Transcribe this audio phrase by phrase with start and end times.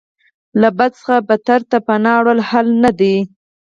[0.61, 3.15] له بد څخه بدتر ته پناه وړل حل نه دی.